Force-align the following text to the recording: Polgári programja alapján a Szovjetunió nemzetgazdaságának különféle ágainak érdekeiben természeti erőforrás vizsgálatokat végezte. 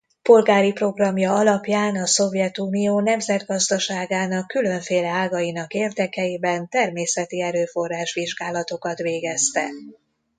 Polgári 0.21 0.71
programja 0.73 1.33
alapján 1.33 1.95
a 1.95 2.05
Szovjetunió 2.05 2.99
nemzetgazdaságának 2.99 4.47
különféle 4.47 5.07
ágainak 5.07 5.73
érdekeiben 5.73 6.69
természeti 6.69 7.41
erőforrás 7.41 8.13
vizsgálatokat 8.13 8.97
végezte. 8.97 9.67